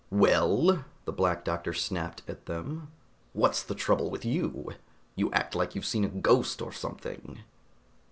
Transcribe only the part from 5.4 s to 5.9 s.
like you've